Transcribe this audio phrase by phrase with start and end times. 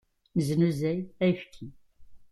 [0.35, 1.65] Neznuzay ayefki.